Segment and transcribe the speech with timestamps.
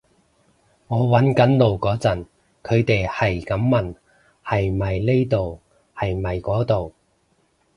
[0.87, 2.25] 我搵緊路嗰陣，
[2.63, 3.93] 佢哋喺咁問
[4.43, 5.59] 係咪呢度
[5.95, 6.95] 係咪嗰度